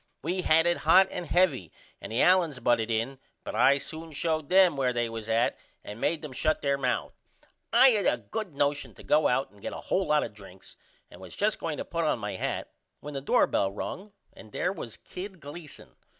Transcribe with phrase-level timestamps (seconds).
[0.23, 4.49] We had it hot and heavy and the Allens butted in but I soon showed
[4.49, 7.13] them where they was at and made them shut there mouth.
[7.71, 10.75] I had a good nosion to go out and get a hole lot of drinks
[11.11, 14.73] and was just going to put on my hat when the doorbell rung and there
[14.73, 15.95] was Kid Gleason.